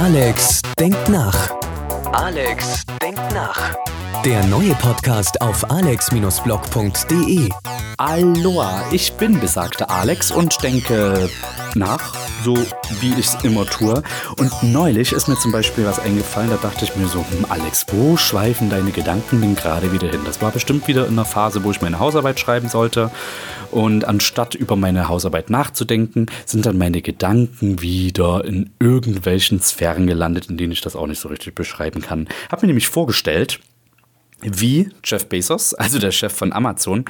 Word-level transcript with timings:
Alex 0.00 0.62
denkt 0.78 1.08
nach. 1.08 1.50
Alex 2.12 2.84
denkt 3.02 3.20
nach. 3.34 3.74
Der 4.24 4.46
neue 4.46 4.72
Podcast 4.76 5.40
auf 5.42 5.68
alex-blog.de. 5.72 7.48
Aloha, 7.96 8.84
ich 8.92 9.12
bin 9.14 9.40
besagter 9.40 9.90
Alex 9.90 10.30
und 10.30 10.62
denke 10.62 11.28
nach, 11.74 12.14
so 12.44 12.56
wie 13.00 13.12
ich 13.14 13.26
es 13.26 13.38
immer 13.42 13.66
tue. 13.66 14.00
Und 14.38 14.52
neulich 14.62 15.12
ist 15.12 15.26
mir 15.26 15.36
zum 15.36 15.50
Beispiel 15.50 15.84
was 15.84 15.98
eingefallen, 15.98 16.50
da 16.50 16.56
dachte 16.56 16.84
ich 16.84 16.94
mir 16.94 17.08
so, 17.08 17.18
hm, 17.18 17.46
Alex, 17.48 17.84
wo 17.90 18.16
schweifen 18.16 18.70
deine 18.70 18.92
Gedanken 18.92 19.40
denn 19.40 19.56
gerade 19.56 19.90
wieder 19.90 20.08
hin? 20.08 20.20
Das 20.24 20.40
war 20.40 20.52
bestimmt 20.52 20.86
wieder 20.86 21.06
in 21.06 21.14
einer 21.14 21.24
Phase, 21.24 21.64
wo 21.64 21.72
ich 21.72 21.80
meine 21.80 21.98
Hausarbeit 21.98 22.38
schreiben 22.38 22.68
sollte. 22.68 23.10
Und 23.70 24.06
anstatt 24.06 24.54
über 24.54 24.76
meine 24.76 25.08
Hausarbeit 25.08 25.50
nachzudenken, 25.50 26.26
sind 26.46 26.66
dann 26.66 26.78
meine 26.78 27.02
Gedanken 27.02 27.80
wieder 27.82 28.44
in 28.44 28.70
irgendwelchen 28.78 29.60
Sphären 29.60 30.06
gelandet, 30.06 30.48
in 30.48 30.56
denen 30.56 30.72
ich 30.72 30.80
das 30.80 30.96
auch 30.96 31.06
nicht 31.06 31.20
so 31.20 31.28
richtig 31.28 31.54
beschreiben 31.54 32.00
kann. 32.00 32.28
Hab 32.50 32.62
mir 32.62 32.68
nämlich 32.68 32.88
vorgestellt, 32.88 33.60
wie 34.40 34.90
Jeff 35.04 35.26
Bezos, 35.26 35.74
also 35.74 35.98
der 35.98 36.12
Chef 36.12 36.32
von 36.32 36.52
Amazon, 36.52 37.04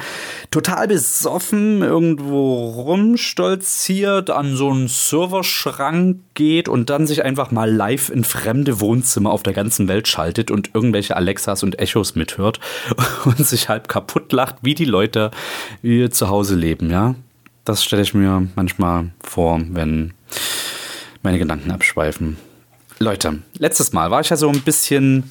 total 0.51 0.89
besoffen 0.89 1.83
irgendwo 1.83 2.71
rumstolziert, 2.71 4.31
an 4.31 4.57
so 4.57 4.71
einen 4.71 4.89
Serverschrank 4.89 6.21
geht 6.35 6.69
und 6.69 6.91
dann 6.91 7.07
sich 7.07 7.25
einfach 7.25 7.51
mal 7.51 7.71
live 7.71 8.11
in 8.11 8.25
fremde 8.25 8.81
Wohnzimmer 8.81 9.31
auf 9.31 9.43
der 9.43 9.53
ganzen 9.53 9.89
Welt 9.89 10.09
schaltet 10.09 10.51
und 10.51 10.71
irgendwelche 10.75 11.17
Alexas 11.17 11.63
und 11.63 11.79
Echos 11.79 12.15
mithört 12.15 12.61
und 13.25 13.39
sich 13.39 13.69
halb 13.69 13.89
kaputt 13.89 14.33
lacht, 14.33 14.57
wie 14.63 14.75
die 14.75 14.85
Leute 14.85 15.31
hier 15.83 16.11
zu 16.11 16.29
Hause 16.29 16.55
leben, 16.55 16.91
ja. 16.91 17.15
Das 17.65 17.85
stelle 17.85 18.01
ich 18.01 18.15
mir 18.15 18.49
manchmal 18.57 19.11
vor, 19.21 19.61
wenn 19.69 20.15
meine 21.23 21.39
Gedanken 21.39 21.71
abschweifen. 21.71 22.39
Leute, 22.99 23.41
letztes 23.59 23.93
Mal 23.93 24.11
war 24.11 24.23
ich 24.23 24.31
ja 24.31 24.37
so 24.37 24.49
ein 24.49 24.63
bisschen 24.63 25.31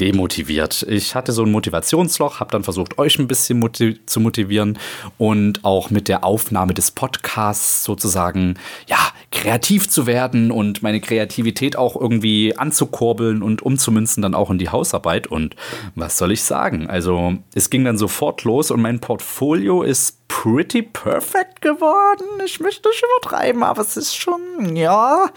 demotiviert. 0.00 0.84
Ich 0.88 1.14
hatte 1.14 1.32
so 1.32 1.44
ein 1.44 1.50
Motivationsloch, 1.50 2.40
habe 2.40 2.50
dann 2.50 2.64
versucht, 2.64 2.98
euch 2.98 3.18
ein 3.18 3.28
bisschen 3.28 3.58
motiv 3.58 3.98
zu 4.06 4.20
motivieren 4.20 4.78
und 5.18 5.64
auch 5.64 5.90
mit 5.90 6.08
der 6.08 6.24
Aufnahme 6.24 6.74
des 6.74 6.90
Podcasts 6.90 7.84
sozusagen, 7.84 8.54
ja, 8.86 8.98
kreativ 9.30 9.88
zu 9.88 10.06
werden 10.06 10.50
und 10.50 10.82
meine 10.82 11.00
Kreativität 11.00 11.76
auch 11.76 11.96
irgendwie 11.96 12.56
anzukurbeln 12.56 13.42
und 13.42 13.62
umzumünzen 13.62 14.22
dann 14.22 14.34
auch 14.34 14.50
in 14.50 14.58
die 14.58 14.68
Hausarbeit. 14.68 15.26
Und 15.26 15.56
was 15.94 16.18
soll 16.18 16.32
ich 16.32 16.42
sagen? 16.42 16.88
Also, 16.88 17.34
es 17.54 17.70
ging 17.70 17.84
dann 17.84 17.98
sofort 17.98 18.44
los 18.44 18.70
und 18.70 18.80
mein 18.80 19.00
Portfolio 19.00 19.82
ist 19.82 20.21
pretty 20.32 20.82
perfect 20.82 21.60
geworden. 21.60 22.24
Ich 22.44 22.58
möchte 22.58 22.88
nicht 22.88 23.04
übertreiben, 23.04 23.62
aber 23.62 23.82
es 23.82 23.98
ist 23.98 24.16
schon, 24.16 24.74
ja. 24.74 25.28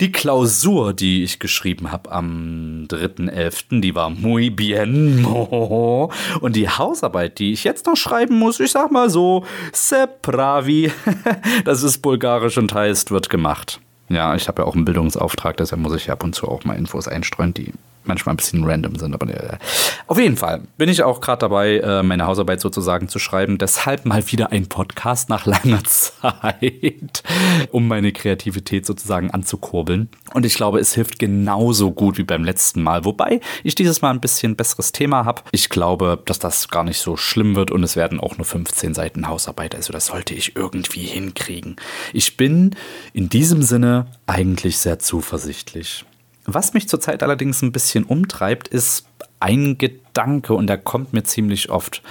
Die 0.00 0.12
Klausur, 0.12 0.94
die 0.94 1.24
ich 1.24 1.40
geschrieben 1.40 1.90
habe 1.90 2.12
am 2.12 2.86
3.11., 2.88 3.80
die 3.80 3.94
war 3.96 4.10
muy 4.10 4.50
bien. 4.50 5.24
Und 6.40 6.56
die 6.56 6.68
Hausarbeit, 6.68 7.40
die 7.40 7.52
ich 7.52 7.64
jetzt 7.64 7.86
noch 7.86 7.96
schreiben 7.96 8.38
muss, 8.38 8.60
ich 8.60 8.70
sag 8.70 8.92
mal 8.92 9.10
so, 9.10 9.44
se 9.72 10.08
pravi. 10.22 10.92
Das 11.64 11.82
ist 11.82 11.98
bulgarisch 11.98 12.58
und 12.58 12.72
heißt, 12.72 13.10
wird 13.10 13.30
gemacht. 13.30 13.80
Ja, 14.08 14.34
ich 14.34 14.48
habe 14.48 14.62
ja 14.62 14.68
auch 14.68 14.74
einen 14.74 14.84
Bildungsauftrag, 14.84 15.56
deshalb 15.56 15.82
muss 15.82 15.94
ich 15.94 16.10
ab 16.10 16.22
und 16.22 16.34
zu 16.34 16.48
auch 16.48 16.64
mal 16.64 16.74
Infos 16.74 17.08
einstreuen, 17.08 17.54
die 17.54 17.72
manchmal 18.06 18.34
ein 18.34 18.36
bisschen 18.36 18.64
random 18.64 18.96
sind. 18.96 19.14
Aber 19.14 19.28
äh, 19.28 19.58
auf 20.06 20.18
jeden 20.18 20.36
Fall 20.36 20.62
bin 20.76 20.88
ich 20.88 21.02
auch 21.02 21.20
gerade 21.20 21.40
dabei, 21.40 21.78
äh, 21.78 22.02
meine 22.02 22.26
Hausarbeit 22.26 22.60
sozusagen 22.60 23.08
zu 23.08 23.18
schreiben. 23.18 23.58
Deshalb 23.58 24.04
mal 24.04 24.30
wieder 24.30 24.52
ein 24.52 24.68
Podcast 24.68 25.28
nach 25.28 25.46
langer 25.46 25.82
Zeit, 25.84 27.22
um 27.70 27.88
meine 27.88 28.12
Kreativität 28.12 28.86
sozusagen 28.86 29.30
anzukurbeln. 29.30 30.08
Und 30.32 30.46
ich 30.46 30.54
glaube, 30.54 30.78
es 30.78 30.94
hilft 30.94 31.18
genauso 31.18 31.92
gut 31.92 32.18
wie 32.18 32.24
beim 32.24 32.44
letzten 32.44 32.82
Mal. 32.82 33.04
Wobei 33.04 33.40
ich 33.62 33.74
dieses 33.74 34.02
Mal 34.02 34.10
ein 34.10 34.20
bisschen 34.20 34.56
besseres 34.56 34.92
Thema 34.92 35.24
habe. 35.24 35.42
Ich 35.52 35.68
glaube, 35.68 36.22
dass 36.24 36.38
das 36.38 36.68
gar 36.68 36.84
nicht 36.84 36.98
so 36.98 37.16
schlimm 37.16 37.56
wird 37.56 37.70
und 37.70 37.82
es 37.82 37.96
werden 37.96 38.20
auch 38.20 38.36
nur 38.36 38.44
15 38.44 38.94
Seiten 38.94 39.28
Hausarbeit. 39.28 39.74
Also 39.74 39.92
das 39.92 40.06
sollte 40.06 40.34
ich 40.34 40.56
irgendwie 40.56 41.04
hinkriegen. 41.04 41.76
Ich 42.12 42.36
bin 42.36 42.74
in 43.12 43.28
diesem 43.28 43.62
Sinne 43.62 44.06
eigentlich 44.26 44.78
sehr 44.78 44.98
zuversichtlich. 44.98 46.04
Was 46.46 46.74
mich 46.74 46.88
zurzeit 46.88 47.22
allerdings 47.22 47.62
ein 47.62 47.72
bisschen 47.72 48.04
umtreibt, 48.04 48.68
ist 48.68 49.06
ein 49.40 49.78
Gedanke 49.78 50.54
und 50.54 50.66
der 50.66 50.78
kommt 50.78 51.12
mir 51.12 51.24
ziemlich 51.24 51.70
oft. 51.70 52.02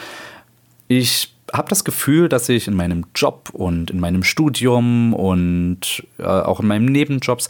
Ich 0.87 1.33
habe 1.51 1.69
das 1.69 1.83
Gefühl, 1.83 2.29
dass 2.29 2.49
ich 2.49 2.67
in 2.67 2.75
meinem 2.75 3.05
Job 3.15 3.49
und 3.53 3.91
in 3.91 3.99
meinem 3.99 4.23
Studium 4.23 5.13
und 5.13 6.03
äh, 6.17 6.23
auch 6.23 6.59
in 6.59 6.67
meinen 6.67 6.85
Nebenjobs 6.85 7.47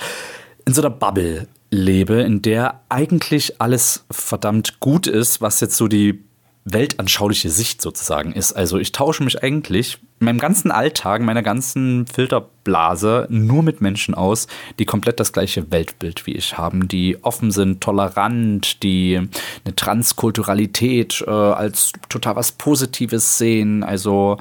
in 0.65 0.73
so 0.73 0.81
einer 0.81 0.89
Bubble 0.89 1.47
lebe, 1.71 2.21
in 2.21 2.41
der 2.41 2.81
eigentlich 2.89 3.61
alles 3.61 4.05
verdammt 4.11 4.79
gut 4.79 5.07
ist, 5.07 5.41
was 5.41 5.59
jetzt 5.61 5.77
so 5.77 5.87
die 5.87 6.23
weltanschauliche 6.65 7.49
Sicht 7.49 7.81
sozusagen 7.81 8.33
ist. 8.33 8.53
Also 8.53 8.77
ich 8.77 8.91
tausche 8.91 9.23
mich 9.23 9.43
eigentlich 9.43 9.99
in 10.23 10.25
meinem 10.25 10.39
ganzen 10.39 10.71
Alltag, 10.71 11.21
meiner 11.21 11.43
ganzen 11.43 12.07
Filterblase 12.07 13.27
nur 13.29 13.61
mit 13.61 13.81
Menschen 13.81 14.15
aus, 14.15 14.47
die 14.79 14.85
komplett 14.85 15.19
das 15.19 15.33
gleiche 15.33 15.69
Weltbild 15.69 16.25
wie 16.25 16.31
ich 16.31 16.57
haben, 16.57 16.87
die 16.87 17.21
offen 17.23 17.51
sind, 17.51 17.81
tolerant, 17.81 18.83
die 18.83 19.17
eine 19.17 19.75
Transkulturalität 19.75 21.25
äh, 21.27 21.29
als 21.29 21.91
total 22.07 22.37
was 22.37 22.53
Positives 22.53 23.37
sehen, 23.37 23.83
also 23.83 24.37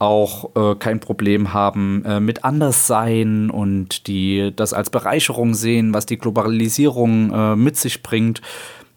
auch 0.00 0.50
äh, 0.56 0.74
kein 0.76 0.98
Problem 0.98 1.52
haben 1.52 2.04
äh, 2.04 2.18
mit 2.18 2.44
Anderssein 2.44 3.50
und 3.50 4.08
die 4.08 4.52
das 4.54 4.72
als 4.72 4.90
Bereicherung 4.90 5.54
sehen, 5.54 5.94
was 5.94 6.06
die 6.06 6.18
Globalisierung 6.18 7.32
äh, 7.32 7.56
mit 7.56 7.76
sich 7.76 8.02
bringt 8.02 8.42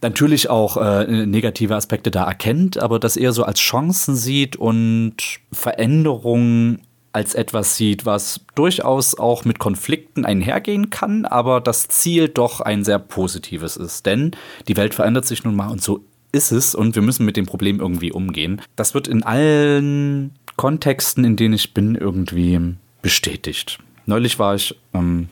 natürlich 0.02 0.50
auch 0.50 0.78
äh, 0.78 1.26
negative 1.26 1.76
Aspekte 1.76 2.12
da 2.12 2.26
erkennt, 2.26 2.78
aber 2.78 3.00
das 3.00 3.18
eher 3.18 3.34
so 3.34 3.44
als 3.44 3.60
Chancen 3.60 4.16
sieht 4.16 4.56
und 4.56 5.16
Veränderungen 5.52 6.82
als 7.14 7.36
etwas 7.36 7.76
sieht, 7.76 8.06
was 8.06 8.42
durchaus 8.56 9.18
auch 9.18 9.44
mit 9.44 9.60
Konflikten 9.60 10.26
einhergehen 10.26 10.90
kann, 10.90 11.26
aber 11.26 11.60
das 11.60 11.88
Ziel 11.90 12.30
doch 12.30 12.62
ein 12.62 12.84
sehr 12.84 13.00
positives 13.00 13.76
ist. 13.76 14.06
Denn 14.06 14.32
die 14.68 14.78
Welt 14.78 14.94
verändert 14.94 15.26
sich 15.26 15.44
nun 15.44 15.56
mal 15.56 15.70
und 15.70 15.82
so 15.82 16.06
ist 16.32 16.52
es 16.52 16.74
und 16.74 16.96
wir 16.96 17.02
müssen 17.02 17.26
mit 17.26 17.36
dem 17.36 17.46
Problem 17.46 17.80
irgendwie 17.80 18.12
umgehen. 18.12 18.62
Das 18.78 18.94
wird 18.94 19.08
in 19.10 19.24
allen 19.24 20.32
Kontexten, 20.56 21.26
in 21.26 21.36
denen 21.36 21.54
ich 21.54 21.74
bin, 21.74 21.96
irgendwie 21.96 22.76
bestätigt. 23.02 23.80
Neulich 24.06 24.40
war 24.40 24.56
ich 24.56 24.76
ähm, 24.94 25.28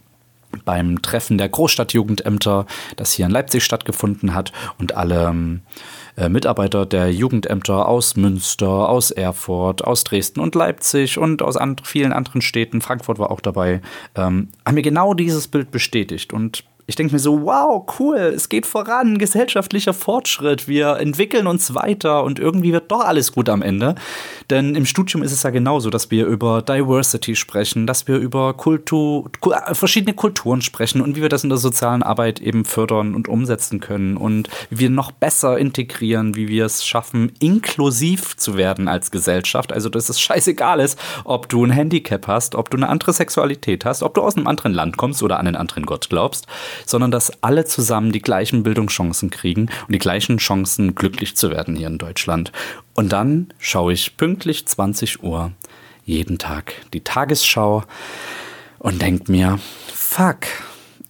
beim 0.66 1.02
Treffen 1.02 1.38
der 1.38 1.50
Großstadtjugendämter, 1.50 2.66
das 2.96 3.14
hier 3.14 3.26
in 3.26 3.32
Leipzig 3.32 3.64
stattgefunden 3.64 4.34
hat 4.34 4.52
und 4.78 4.96
alle 4.96 5.60
äh, 6.18 6.30
Mitarbeiter 6.30 6.86
der 6.86 7.12
Jugendämter 7.12 7.88
aus 7.88 8.16
Münster, 8.16 8.90
aus 8.90 9.12
Erfurt, 9.12 9.84
aus 9.84 10.04
Dresden 10.04 10.40
und 10.40 10.56
Leipzig 10.56 11.18
und 11.18 11.42
aus 11.42 11.58
and 11.58 11.86
vielen 11.86 12.14
anderen 12.14 12.42
Städten, 12.42 12.82
Frankfurt 12.82 13.20
war 13.20 13.32
auch 13.32 13.42
dabei, 13.42 13.82
ähm, 14.16 14.50
haben 14.66 14.76
mir 14.76 14.82
genau 14.82 15.14
dieses 15.14 15.48
Bild 15.48 15.72
bestätigt 15.72 16.34
und 16.34 16.64
ich 16.90 16.96
denke 16.96 17.14
mir 17.14 17.20
so, 17.20 17.44
wow, 17.44 17.86
cool, 18.00 18.18
es 18.18 18.50
geht 18.50 18.66
voran, 18.66 19.20
gesellschaftlicher 19.20 19.94
Fortschritt, 19.94 20.68
wir 20.68 20.98
entwickeln 20.98 21.46
uns 21.46 21.76
weiter 21.76 22.24
und 22.24 22.40
irgendwie 22.40 22.74
wird 22.74 22.92
doch 22.92 23.02
alles 23.02 23.32
gut 23.32 23.48
am 23.48 23.62
Ende. 23.62 23.94
Denn 24.50 24.74
im 24.74 24.88
Studium 24.88 25.22
ist 25.22 25.32
es 25.32 25.44
ja 25.44 25.52
genauso, 25.52 25.92
dass 25.92 26.10
wir 26.10 26.26
über 26.26 26.64
Diversity 26.64 27.36
sprechen, 27.36 27.86
dass 27.86 28.08
wir 28.08 28.16
über 28.18 28.56
Kultur, 28.56 29.30
verschiedene 29.74 30.16
Kulturen 30.16 30.64
sprechen 30.64 31.02
und 31.02 31.16
wie 31.16 31.22
wir 31.22 31.30
das 31.30 31.44
in 31.44 31.50
der 31.50 31.60
sozialen 31.60 32.02
Arbeit 32.02 32.40
eben 32.40 32.66
fördern 32.66 33.14
und 33.14 33.28
umsetzen 33.28 33.80
können 33.80 34.18
und 34.18 34.50
wie 34.72 34.80
wir 34.80 34.90
noch 34.90 35.12
besser 35.12 35.60
integrieren, 35.60 36.36
wie 36.36 36.48
wir 36.48 36.66
es 36.66 36.84
schaffen, 36.84 37.32
inklusiv 37.40 38.36
zu 38.36 38.58
werden 38.58 38.88
als 38.88 39.12
Gesellschaft. 39.12 39.72
Also, 39.72 39.90
dass 39.90 40.10
es 40.10 40.20
scheißegal 40.20 40.80
ist, 40.80 40.98
ob 41.24 41.50
du 41.50 41.64
ein 41.64 41.70
Handicap 41.70 42.26
hast, 42.26 42.56
ob 42.56 42.72
du 42.72 42.78
eine 42.78 42.90
andere 42.90 43.14
Sexualität 43.14 43.86
hast, 43.86 44.02
ob 44.02 44.16
du 44.16 44.22
aus 44.22 44.36
einem 44.36 44.48
anderen 44.48 44.74
Land 44.74 44.98
kommst 44.98 45.22
oder 45.22 45.40
an 45.40 45.46
einen 45.46 45.56
anderen 45.56 45.86
Gott 45.86 46.10
glaubst 46.10 46.48
sondern 46.86 47.12
dass 47.12 47.44
alle 47.44 47.66
zusammen 47.66 48.12
die 48.12 48.22
gleichen 48.22 48.64
Bildungschancen 48.64 49.30
kriegen 49.30 49.70
und 49.88 49.94
die 49.94 50.00
gleichen 50.00 50.38
Chancen, 50.38 50.96
glücklich 50.96 51.36
zu 51.36 51.52
werden 51.52 51.76
hier 51.76 51.88
in 51.88 51.98
Deutschland. 51.98 52.52
Und 52.96 53.12
dann 53.12 53.54
schaue 53.60 53.94
ich 53.94 54.18
pünktlich 54.18 54.66
20 54.68 55.24
Uhr 55.24 55.52
jeden 56.06 56.38
Tag 56.38 56.74
die 56.94 57.02
Tagesschau 57.02 57.84
und 58.80 59.02
denke 59.02 59.32
mir, 59.32 59.60
fuck, 59.94 60.48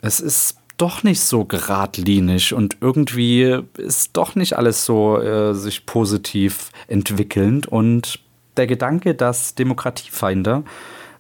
es 0.01 0.19
ist 0.19 0.57
doch 0.77 1.03
nicht 1.03 1.19
so 1.21 1.45
geradlinig 1.45 2.53
und 2.53 2.77
irgendwie 2.81 3.59
ist 3.77 4.11
doch 4.15 4.35
nicht 4.35 4.57
alles 4.57 4.85
so 4.85 5.19
äh, 5.21 5.53
sich 5.53 5.85
positiv 5.85 6.71
entwickelnd 6.87 7.67
und 7.67 8.19
der 8.57 8.67
Gedanke, 8.67 9.13
dass 9.13 9.55
Demokratiefeinde 9.55 10.63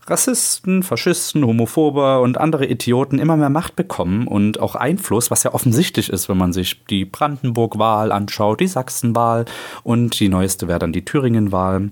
Rassisten, 0.09 0.83
Faschisten, 0.83 1.45
Homophobe 1.45 2.19
und 2.19 2.37
andere 2.37 2.65
Idioten 2.65 3.19
immer 3.19 3.37
mehr 3.37 3.49
Macht 3.49 3.75
bekommen 3.75 4.27
und 4.27 4.59
auch 4.59 4.75
Einfluss, 4.75 5.29
was 5.29 5.43
ja 5.43 5.53
offensichtlich 5.53 6.09
ist, 6.09 6.29
wenn 6.29 6.37
man 6.37 6.53
sich 6.53 6.83
die 6.85 7.05
Brandenburg-Wahl 7.05 8.11
anschaut, 8.11 8.59
die 8.59 8.67
Sachsen-Wahl 8.67 9.45
und 9.83 10.19
die 10.19 10.29
neueste 10.29 10.67
wäre 10.67 10.79
dann 10.79 10.93
die 10.93 11.05
Thüringen-Wahl, 11.05 11.91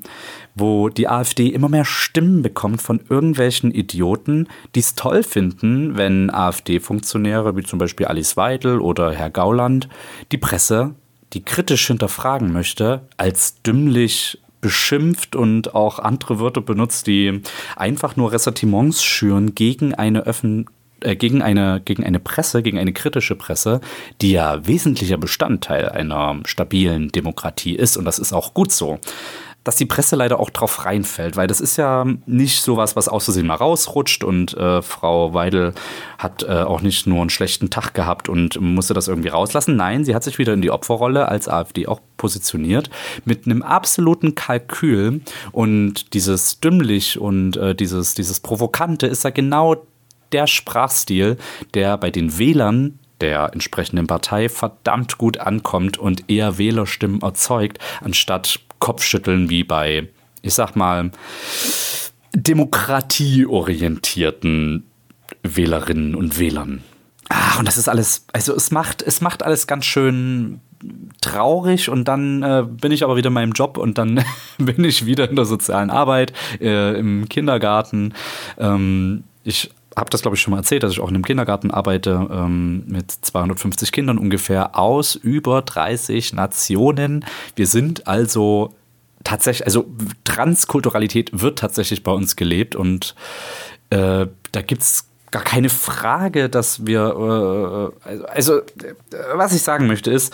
wo 0.55 0.89
die 0.89 1.07
AfD 1.07 1.47
immer 1.47 1.69
mehr 1.69 1.85
Stimmen 1.85 2.41
bekommt 2.41 2.81
von 2.81 2.99
irgendwelchen 3.09 3.71
Idioten, 3.71 4.47
die 4.73 4.79
es 4.79 4.95
toll 4.95 5.23
finden, 5.23 5.97
wenn 5.97 6.33
AfD-Funktionäre 6.33 7.55
wie 7.55 7.63
zum 7.63 7.79
Beispiel 7.79 8.07
Alice 8.07 8.35
Weidel 8.37 8.79
oder 8.79 9.11
Herr 9.11 9.29
Gauland 9.29 9.87
die 10.31 10.37
Presse, 10.37 10.95
die 11.33 11.43
kritisch 11.43 11.87
hinterfragen 11.87 12.51
möchte, 12.51 13.01
als 13.17 13.61
dümmlich 13.61 14.39
beschimpft 14.61 15.35
und 15.35 15.75
auch 15.75 15.99
andere 15.99 16.39
Wörter 16.39 16.61
benutzt, 16.61 17.07
die 17.07 17.41
einfach 17.75 18.15
nur 18.15 18.31
Ressentiments 18.31 19.03
schüren 19.03 19.55
gegen 19.55 19.93
eine 19.93 20.21
Öffentlichkeit 20.21 20.73
äh, 21.01 21.15
gegen 21.15 21.43
eine, 21.43 21.79
gegen 21.83 22.03
eine 22.03 22.19
Presse, 22.19 22.63
gegen 22.63 22.79
eine 22.79 22.91
kritische 22.91 23.35
Presse, 23.35 23.81
die 24.21 24.31
ja 24.31 24.65
wesentlicher 24.65 25.17
Bestandteil 25.17 25.89
einer 25.89 26.39
stabilen 26.45 27.09
Demokratie 27.09 27.75
ist. 27.75 27.97
Und 27.97 28.05
das 28.05 28.17
ist 28.17 28.33
auch 28.33 28.55
gut 28.55 28.71
so 28.71 28.99
dass 29.67 29.75
die 29.75 29.85
Presse 29.85 30.15
leider 30.15 30.39
auch 30.39 30.49
drauf 30.49 30.85
reinfällt, 30.85 31.35
weil 31.35 31.47
das 31.47 31.59
ist 31.59 31.75
ja 31.75 32.05
nicht 32.25 32.61
sowas, 32.61 32.95
was 32.95 33.09
aus 33.09 33.25
Versehen 33.25 33.47
mal 33.47 33.55
rausrutscht 33.55 34.23
und 34.23 34.55
äh, 34.55 34.81
Frau 34.81 35.33
Weidel 35.33 35.73
hat 36.17 36.43
äh, 36.43 36.63
auch 36.63 36.79
nicht 36.79 37.05
nur 37.05 37.19
einen 37.19 37.29
schlechten 37.29 37.69
Tag 37.69 37.93
gehabt 37.93 38.29
und 38.29 38.61
musste 38.61 38.93
das 38.93 39.09
irgendwie 39.09 39.27
rauslassen. 39.27 39.75
Nein, 39.75 40.05
sie 40.05 40.15
hat 40.15 40.23
sich 40.23 40.37
wieder 40.37 40.53
in 40.53 40.61
die 40.61 40.71
Opferrolle 40.71 41.27
als 41.27 41.49
AfD 41.49 41.85
auch 41.85 41.99
positioniert 42.15 42.89
mit 43.25 43.45
einem 43.45 43.61
absoluten 43.61 44.35
Kalkül 44.35 45.19
und 45.51 46.13
dieses 46.13 46.61
dümmlich 46.61 47.19
und 47.19 47.57
äh, 47.57 47.75
dieses, 47.75 48.13
dieses 48.13 48.39
Provokante 48.39 49.07
ist 49.07 49.25
ja 49.25 49.31
genau 49.31 49.75
der 50.31 50.47
Sprachstil, 50.47 51.35
der 51.73 51.97
bei 51.97 52.09
den 52.09 52.37
Wählern 52.37 52.99
der 53.19 53.49
entsprechenden 53.51 54.07
Partei 54.07 54.47
verdammt 54.47 55.17
gut 55.17 55.39
ankommt 55.39 55.97
und 55.97 56.29
eher 56.29 56.57
Wählerstimmen 56.57 57.21
erzeugt, 57.21 57.79
anstatt 58.01 58.59
Kopfschütteln 58.79 59.49
wie 59.49 59.63
bei, 59.63 60.09
ich 60.41 60.53
sag 60.53 60.75
mal, 60.75 61.11
demokratieorientierten 62.33 64.85
Wählerinnen 65.43 66.15
und 66.15 66.39
Wählern. 66.39 66.83
Ach, 67.29 67.59
und 67.59 67.67
das 67.67 67.77
ist 67.77 67.89
alles, 67.89 68.25
also 68.31 68.55
es 68.55 68.71
macht, 68.71 69.01
es 69.01 69.21
macht 69.21 69.43
alles 69.43 69.67
ganz 69.67 69.85
schön 69.85 70.61
traurig 71.21 71.89
und 71.89 72.07
dann 72.07 72.43
äh, 72.43 72.63
bin 72.65 72.91
ich 72.91 73.03
aber 73.03 73.17
wieder 73.17 73.27
in 73.27 73.33
meinem 73.33 73.51
Job 73.51 73.77
und 73.77 73.97
dann 73.97 74.23
bin 74.57 74.83
ich 74.83 75.05
wieder 75.05 75.29
in 75.29 75.35
der 75.35 75.45
sozialen 75.45 75.89
Arbeit, 75.89 76.33
äh, 76.61 76.97
im 76.97 77.27
Kindergarten. 77.27 78.13
Ähm, 78.57 79.23
ich 79.43 79.71
habe 79.97 80.09
das, 80.11 80.21
glaube 80.21 80.35
ich, 80.35 80.41
schon 80.41 80.51
mal 80.51 80.57
erzählt, 80.57 80.83
dass 80.83 80.91
ich 80.91 80.99
auch 80.99 81.09
in 81.09 81.15
einem 81.15 81.25
Kindergarten 81.25 81.71
arbeite 81.71 82.27
ähm, 82.31 82.83
mit 82.87 83.11
250 83.11 83.91
Kindern 83.91 84.17
ungefähr 84.17 84.77
aus 84.77 85.15
über 85.15 85.63
30 85.63 86.33
Nationen. 86.33 87.25
Wir 87.55 87.65
sind 87.67 88.07
also 88.07 88.75
tatsächlich, 89.23 89.65
also 89.65 89.87
Transkulturalität 90.23 91.41
wird 91.41 91.59
tatsächlich 91.59 92.03
bei 92.03 92.11
uns 92.11 92.35
gelebt 92.35 92.75
und 92.75 93.15
äh, 93.89 94.27
da 94.51 94.61
gibt 94.61 94.83
es 94.83 95.07
gar 95.31 95.43
keine 95.43 95.69
Frage, 95.69 96.47
dass 96.47 96.85
wir, 96.85 97.93
äh, 98.05 98.19
also, 98.27 98.59
äh, 98.59 98.63
was 99.33 99.53
ich 99.53 99.63
sagen 99.63 99.87
möchte 99.87 100.11
ist, 100.11 100.33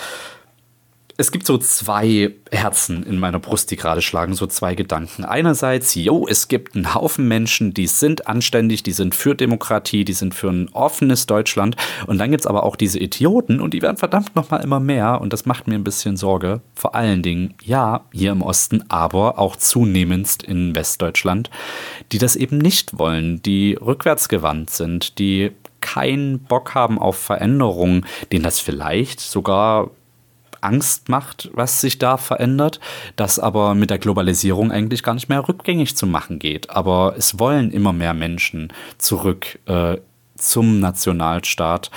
es 1.18 1.32
gibt 1.32 1.46
so 1.46 1.58
zwei 1.60 2.34
Herzen 2.52 3.04
in 3.04 3.20
meiner 3.20 3.40
Brust, 3.40 3.70
die 3.70 3.76
gerade 3.76 4.02
schlagen, 4.02 4.34
so 4.34 4.48
zwei 4.48 4.74
Gedanken. 4.74 5.26
Einerseits, 5.26 5.94
jo, 5.94 6.28
es 6.28 6.48
gibt 6.48 6.76
einen 6.76 6.96
Haufen 6.96 7.28
Menschen, 7.28 7.74
die 7.74 7.86
sind 7.86 8.28
anständig, 8.28 8.82
die 8.82 8.94
sind 8.94 9.14
für 9.14 9.36
Demokratie, 9.36 10.06
die 10.06 10.14
sind 10.14 10.34
für 10.34 10.50
ein 10.50 10.70
offenes 10.70 11.28
Deutschland. 11.28 11.76
Und 12.08 12.18
dann 12.18 12.32
gibt 12.32 12.42
es 12.42 12.48
aber 12.48 12.64
auch 12.64 12.76
diese 12.76 13.00
Idioten 13.00 13.62
und 13.62 13.76
die 13.76 13.84
werden 13.84 13.98
verdammt 13.98 14.36
nochmal 14.36 14.64
immer 14.64 14.80
mehr. 14.80 15.22
Und 15.22 15.34
das 15.34 15.46
macht 15.46 15.68
mir 15.68 15.76
ein 15.76 15.84
bisschen 15.84 16.18
Sorge. 16.18 16.62
Vor 16.74 16.96
allen 16.96 17.22
Dingen, 17.22 17.54
ja, 17.64 18.06
hier 18.12 18.32
im 18.32 18.42
Osten, 18.42 18.84
aber 18.90 19.38
auch 19.38 19.56
zunehmend 19.56 20.42
in 20.44 20.76
Westdeutschland, 20.76 21.52
die 22.12 22.18
das 22.18 22.36
eben 22.36 22.58
nicht 22.58 22.98
wollen, 22.98 23.42
die 23.44 23.78
rückwärtsgewandt 23.80 24.72
sind, 24.72 25.20
die 25.20 25.52
keinen 25.80 26.40
Bock 26.40 26.74
haben 26.74 26.98
auf 26.98 27.18
Veränderungen, 27.18 28.06
denen 28.32 28.44
das 28.44 28.60
vielleicht 28.60 29.20
sogar 29.20 29.92
Angst 30.64 31.10
macht, 31.10 31.50
was 31.54 31.82
sich 31.82 32.00
da 32.00 32.18
verändert, 32.18 32.80
das 33.16 33.40
aber 33.40 33.76
mit 33.76 33.90
der 33.90 34.00
Globalisierung 34.00 34.72
eigentlich 34.72 35.04
gar 35.04 35.14
nicht 35.14 35.30
mehr 35.30 35.48
rückgängig 35.48 35.96
zu 35.96 36.08
machen 36.08 36.40
geht. 36.40 36.70
Aber 36.70 37.16
es 37.18 37.40
wollen 37.40 37.72
immer 37.72 37.94
mehr 37.94 38.14
Menschen 38.14 38.72
zurück 38.98 39.60
äh, 39.66 39.98
zum 40.36 40.80
Nationalstaat 40.80 41.92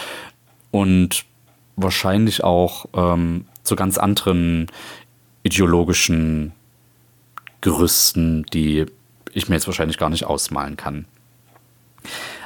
und 0.70 1.24
wahrscheinlich 1.76 2.42
auch 2.44 2.86
ähm, 2.94 3.46
zu 3.62 3.76
ganz 3.76 3.98
anderen 3.98 4.66
ideologischen 5.42 6.52
Gerüsten, 7.60 8.44
die 8.52 8.86
ich 9.32 9.48
mir 9.48 9.56
jetzt 9.56 9.66
wahrscheinlich 9.66 9.98
gar 9.98 10.10
nicht 10.10 10.24
ausmalen 10.24 10.76
kann. 10.76 11.04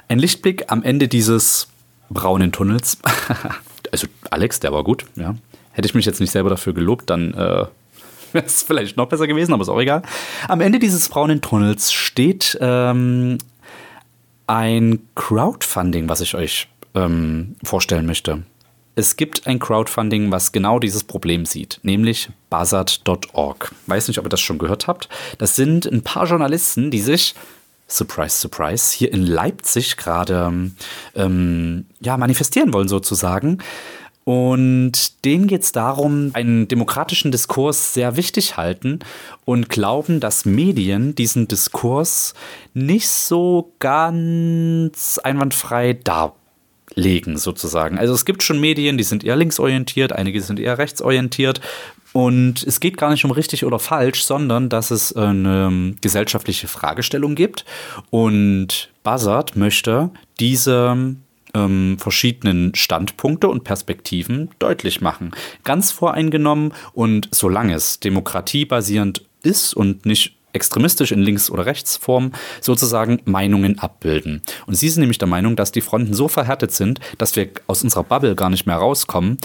Ein 0.09 0.19
Lichtblick 0.19 0.65
am 0.69 0.83
Ende 0.83 1.09
dieses 1.09 1.69
braunen 2.09 2.53
Tunnels. 2.53 2.99
also 3.93 4.07
Alex, 4.31 4.61
der 4.61 4.73
war 4.73 4.83
gut, 4.83 5.07
ja. 5.17 5.35
Hätte 5.73 5.87
ich 5.87 5.95
mich 5.95 6.07
jetzt 6.07 6.21
nicht 6.21 6.31
selber 6.31 6.51
dafür 6.51 6.73
gelobt, 6.73 7.11
dann 7.11 7.35
äh, 7.35 7.67
wäre 8.33 8.47
es 8.47 8.63
vielleicht 8.63 8.97
noch 8.97 9.07
besser 9.07 9.27
gewesen, 9.27 9.53
aber 9.53 9.63
ist 9.63 9.69
auch 9.69 9.81
egal. 9.81 10.03
Am 10.49 10.61
Ende 10.61 10.79
dieses 10.79 11.09
braunen 11.09 11.41
Tunnels 11.41 11.93
steht 11.93 12.59
ähm, 12.61 13.39
ein 14.47 15.01
Crowdfunding, 15.15 16.09
was 16.09 16.21
ich 16.21 16.35
euch 16.35 16.69
ähm, 16.95 17.57
vorstellen 17.63 18.07
möchte. 18.07 18.43
Es 18.97 19.17
gibt 19.17 19.47
ein 19.47 19.61
Crowdfunding, 19.61 20.31
was 20.33 20.53
genau 20.53 20.79
dieses 20.79 21.05
Problem 21.05 21.47
sieht, 21.47 21.79
nämlich 21.83 22.31
buzzard.org. 22.51 23.73
Weiß 23.87 24.09
nicht, 24.09 24.19
ob 24.19 24.27
ihr 24.27 24.31
das 24.31 24.41
schon 24.41 24.59
gehört 24.59 24.89
habt. 24.89 25.09
Das 25.39 25.57
sind 25.57 25.87
ein 25.87 26.03
paar 26.03 26.27
Journalisten, 26.27 26.91
die 26.91 27.01
sich 27.01 27.35
Surprise, 27.91 28.39
surprise, 28.39 28.97
hier 28.97 29.13
in 29.13 29.27
Leipzig 29.27 29.97
gerade 29.97 30.71
ähm, 31.17 31.87
ja, 32.01 32.17
manifestieren 32.17 32.73
wollen, 32.73 32.87
sozusagen. 32.89 33.59
Und 34.33 35.25
denen 35.25 35.49
geht 35.49 35.63
es 35.63 35.73
darum, 35.73 36.31
einen 36.35 36.69
demokratischen 36.69 37.33
Diskurs 37.33 37.95
sehr 37.95 38.15
wichtig 38.15 38.57
halten 38.57 39.01
und 39.45 39.69
glauben, 39.69 40.21
dass 40.21 40.45
Medien 40.45 41.17
diesen 41.17 41.49
Diskurs 41.49 42.35
nicht 42.73 43.09
so 43.09 43.73
ganz 43.81 45.19
einwandfrei 45.19 45.95
darlegen, 45.95 47.39
sozusagen. 47.39 47.99
Also 47.99 48.15
es 48.15 48.25
gibt 48.25 48.45
schon 48.45 48.61
Medien, 48.61 48.99
die 48.99 49.03
sind 49.03 49.25
eher 49.25 49.35
linksorientiert, 49.35 50.13
einige 50.13 50.41
sind 50.43 50.61
eher 50.61 50.79
rechtsorientiert. 50.79 51.61
Und 52.13 52.63
es 52.63 52.79
geht 52.79 52.99
gar 52.99 53.11
nicht 53.11 53.25
um 53.25 53.33
richtig 53.33 53.65
oder 53.65 53.81
falsch, 53.81 54.23
sondern 54.23 54.69
dass 54.69 54.93
es 54.93 55.13
eine 55.13 55.97
gesellschaftliche 56.03 56.69
Fragestellung 56.69 57.35
gibt. 57.35 57.65
Und 58.11 58.91
Buzzard 59.03 59.57
möchte 59.57 60.11
diese 60.39 61.17
ähm, 61.55 61.97
verschiedenen 61.99 62.75
Standpunkte 62.75 63.49
und 63.49 63.65
Perspektiven 63.65 64.51
deutlich 64.59 65.01
machen. 65.01 65.33
Ganz 65.65 65.93
voreingenommen 65.93 66.73
und 66.93 67.29
solange 67.33 67.75
es 67.75 68.01
demokratiebasierend 68.01 69.25
ist 69.43 69.75
und 69.75 70.07
nicht 70.07 70.37
extremistisch 70.53 71.13
in 71.13 71.21
Links- 71.21 71.51
oder 71.51 71.67
Rechtsform 71.67 72.33
sozusagen 72.61 73.21
Meinungen 73.25 73.79
abbilden. 73.79 74.43
Und 74.67 74.75
sie 74.75 74.89
sind 74.89 75.01
nämlich 75.01 75.19
der 75.19 75.29
Meinung, 75.29 75.57
dass 75.57 75.73
die 75.73 75.81
Fronten 75.81 76.15
so 76.15 76.29
verhärtet 76.29 76.73
sind, 76.73 77.01
dass 77.19 77.37
wir 77.37 77.49
aus 77.67 77.85
unserer 77.85 78.05
Bubble 78.05 78.35
gar 78.35 78.51
nicht 78.51 78.67
mehr 78.67 78.77
rauskommen 78.77 79.39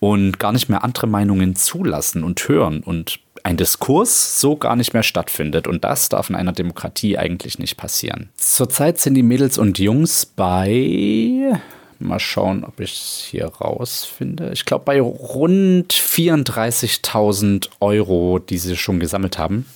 und 0.00 0.38
gar 0.38 0.52
nicht 0.52 0.68
mehr 0.68 0.84
andere 0.84 1.06
Meinungen 1.06 1.56
zulassen 1.56 2.24
und 2.24 2.48
hören 2.48 2.82
und 2.82 3.20
ein 3.44 3.56
Diskurs 3.56 4.40
so 4.40 4.56
gar 4.56 4.76
nicht 4.76 4.94
mehr 4.94 5.02
stattfindet. 5.02 5.66
Und 5.66 5.84
das 5.84 6.08
darf 6.08 6.30
in 6.30 6.36
einer 6.36 6.52
Demokratie 6.52 7.18
eigentlich 7.18 7.58
nicht 7.58 7.76
passieren. 7.76 8.28
Zurzeit 8.36 8.98
sind 8.98 9.14
die 9.14 9.22
Mädels 9.22 9.58
und 9.58 9.78
Jungs 9.78 10.26
bei. 10.26 11.60
Mal 12.00 12.20
schauen, 12.20 12.64
ob 12.64 12.78
ich 12.78 12.92
es 12.92 13.26
hier 13.28 13.46
rausfinde. 13.46 14.50
Ich 14.52 14.64
glaube, 14.64 14.84
bei 14.84 15.00
rund 15.00 15.92
34.000 15.92 17.68
Euro, 17.80 18.38
die 18.38 18.58
sie 18.58 18.76
schon 18.76 19.00
gesammelt 19.00 19.38
haben. 19.38 19.66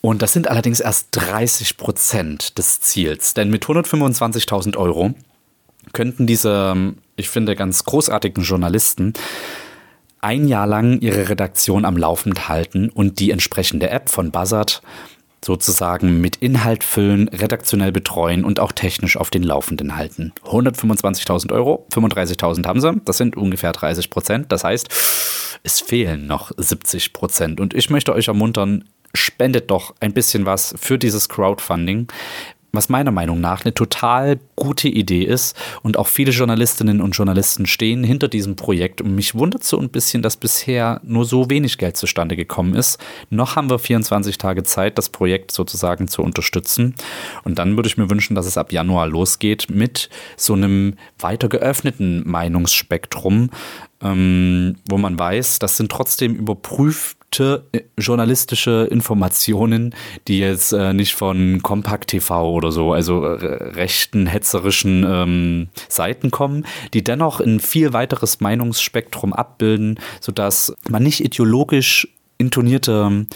Und 0.00 0.22
das 0.22 0.32
sind 0.32 0.48
allerdings 0.48 0.80
erst 0.80 1.08
30 1.12 1.76
Prozent 1.76 2.56
des 2.56 2.80
Ziels. 2.80 3.34
Denn 3.34 3.50
mit 3.50 3.64
125.000 3.64 4.76
Euro 4.78 5.12
könnten 5.92 6.26
diese, 6.26 6.94
ich 7.16 7.28
finde, 7.28 7.56
ganz 7.56 7.84
großartigen 7.84 8.42
Journalisten 8.42 9.12
ein 10.20 10.48
Jahr 10.48 10.66
lang 10.66 11.00
ihre 11.00 11.28
Redaktion 11.28 11.84
am 11.84 11.96
Laufen 11.96 12.48
halten 12.48 12.90
und 12.90 13.18
die 13.20 13.30
entsprechende 13.30 13.90
App 13.90 14.10
von 14.10 14.30
Buzzard 14.30 14.82
sozusagen 15.44 16.20
mit 16.20 16.36
Inhalt 16.36 16.84
füllen, 16.84 17.28
redaktionell 17.28 17.92
betreuen 17.92 18.44
und 18.44 18.60
auch 18.60 18.72
technisch 18.72 19.16
auf 19.16 19.30
den 19.30 19.42
Laufenden 19.42 19.96
halten. 19.96 20.32
125.000 20.44 21.52
Euro, 21.52 21.86
35.000 21.92 22.66
haben 22.66 22.80
sie, 22.80 23.00
das 23.04 23.16
sind 23.16 23.36
ungefähr 23.36 23.72
30 23.72 24.10
Prozent. 24.10 24.52
Das 24.52 24.64
heißt, 24.64 24.88
es 25.62 25.80
fehlen 25.80 26.26
noch 26.26 26.52
70 26.56 27.12
Prozent. 27.12 27.60
Und 27.60 27.74
ich 27.74 27.90
möchte 27.90 28.14
euch 28.14 28.28
ermuntern, 28.28 28.84
spendet 29.14 29.70
doch 29.70 29.94
ein 30.00 30.12
bisschen 30.12 30.46
was 30.46 30.74
für 30.78 30.98
dieses 30.98 31.28
Crowdfunding. 31.28 32.08
Was 32.72 32.88
meiner 32.88 33.10
Meinung 33.10 33.40
nach 33.40 33.64
eine 33.64 33.74
total 33.74 34.38
gute 34.56 34.88
Idee 34.88 35.22
ist. 35.22 35.56
Und 35.82 35.96
auch 35.96 36.06
viele 36.06 36.32
Journalistinnen 36.32 37.00
und 37.00 37.12
Journalisten 37.12 37.66
stehen 37.66 38.04
hinter 38.04 38.28
diesem 38.28 38.56
Projekt. 38.56 39.00
Und 39.00 39.14
mich 39.14 39.34
wundert 39.34 39.64
so 39.64 39.78
ein 39.78 39.88
bisschen, 39.88 40.22
dass 40.22 40.36
bisher 40.36 41.00
nur 41.04 41.24
so 41.24 41.50
wenig 41.50 41.78
Geld 41.78 41.96
zustande 41.96 42.36
gekommen 42.36 42.74
ist. 42.74 42.98
Noch 43.30 43.56
haben 43.56 43.70
wir 43.70 43.78
24 43.78 44.38
Tage 44.38 44.62
Zeit, 44.62 44.98
das 44.98 45.08
Projekt 45.08 45.50
sozusagen 45.52 46.08
zu 46.08 46.22
unterstützen. 46.22 46.94
Und 47.44 47.58
dann 47.58 47.76
würde 47.76 47.88
ich 47.88 47.96
mir 47.96 48.10
wünschen, 48.10 48.34
dass 48.34 48.46
es 48.46 48.58
ab 48.58 48.72
Januar 48.72 49.06
losgeht 49.06 49.66
mit 49.70 50.08
so 50.36 50.52
einem 50.54 50.94
weiter 51.18 51.48
geöffneten 51.48 52.28
Meinungsspektrum, 52.28 53.50
ähm, 54.02 54.76
wo 54.88 54.98
man 54.98 55.18
weiß, 55.18 55.58
das 55.58 55.76
sind 55.76 55.90
trotzdem 55.90 56.34
überprüfte 56.34 57.19
äh, 57.38 57.82
journalistische 57.98 58.88
Informationen, 58.90 59.94
die 60.26 60.40
jetzt 60.40 60.72
äh, 60.72 60.92
nicht 60.92 61.14
von 61.14 61.62
Compact 61.62 62.08
TV 62.08 62.50
oder 62.50 62.72
so, 62.72 62.92
also 62.92 63.24
äh, 63.24 63.70
rechten, 63.70 64.26
hetzerischen 64.26 65.04
ähm, 65.08 65.68
Seiten 65.88 66.30
kommen, 66.30 66.66
die 66.94 67.04
dennoch 67.04 67.40
ein 67.40 67.60
viel 67.60 67.92
weiteres 67.92 68.40
Meinungsspektrum 68.40 69.32
abbilden, 69.32 70.00
sodass 70.20 70.74
man 70.88 71.02
nicht 71.02 71.24
ideologisch 71.24 72.08
intonierte 72.38 73.26